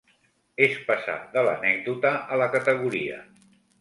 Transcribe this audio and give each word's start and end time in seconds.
És 0.67 0.77
passar 0.87 1.17
de 1.35 1.43
l'anècdota 1.49 2.13
a 2.37 2.41
la 2.45 2.49
categoria. 2.57 3.21